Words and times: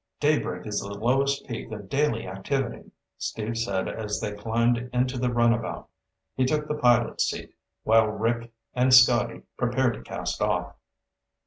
"Daybreak 0.19 0.65
is 0.65 0.79
the 0.79 0.91
lowest 0.97 1.45
peak 1.45 1.71
of 1.71 1.87
daily 1.87 2.25
activity," 2.27 2.89
Steve 3.19 3.55
said 3.55 3.87
as 3.87 4.19
they 4.19 4.31
climbed 4.31 4.89
into 4.91 5.19
the 5.19 5.31
runabout. 5.31 5.89
He 6.33 6.43
took 6.43 6.67
the 6.67 6.73
pilot's 6.73 7.25
seat, 7.25 7.53
while 7.83 8.07
Rick 8.07 8.51
and 8.73 8.91
Scotty 8.95 9.43
prepared 9.57 9.93
to 9.93 10.01
cast 10.01 10.41
off. 10.41 10.75